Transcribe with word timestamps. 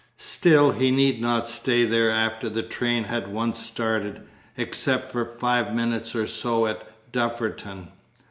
Still 0.17 0.71
he 0.71 0.89
need 0.89 1.21
not 1.21 1.45
stay 1.45 1.85
there 1.85 2.09
after 2.09 2.49
the 2.49 2.63
train 2.63 3.03
had 3.03 3.27
once 3.27 3.59
started, 3.59 4.23
except 4.57 5.11
for 5.11 5.23
five 5.25 5.75
minutes 5.75 6.15
or 6.15 6.25
so 6.25 6.65
at 6.65 6.81
Dufferton. 7.11 7.89